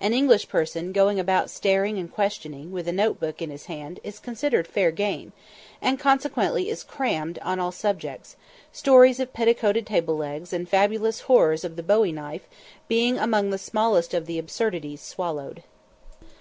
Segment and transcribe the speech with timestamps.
[0.00, 3.98] An English person going about staring and questioning, with a note book in his hand,
[4.04, 5.32] is considered "fair game,"
[5.82, 8.36] and consequently is "crammed" on all subjects;
[8.70, 12.46] stories of petticoated table legs, and fabulous horrors of the bowie knife,
[12.86, 15.64] being among the smallest of the absurdities swallowed.